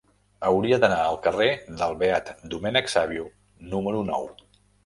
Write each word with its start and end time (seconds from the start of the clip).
Hauria 0.47 0.79
d'anar 0.83 0.97
al 1.09 1.19
carrer 1.27 1.49
del 1.83 1.93
Beat 2.01 2.33
Domènec 2.55 2.93
Savio 2.97 3.29
número 3.75 4.03
nou. 4.13 4.31